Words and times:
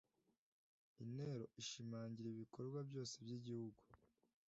intero 1.03 1.43
ishimangira 1.61 2.27
ibikorwa 2.31 2.79
byose 2.89 3.15
by' 3.23 3.35
igihugu 3.37 3.79